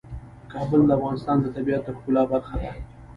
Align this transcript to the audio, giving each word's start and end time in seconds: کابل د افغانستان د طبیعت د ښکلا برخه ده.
کابل 0.51 0.81
د 0.85 0.91
افغانستان 0.97 1.37
د 1.41 1.45
طبیعت 1.55 1.83
د 1.85 1.89
ښکلا 1.97 2.23
برخه 2.31 2.55
ده. 2.61 2.71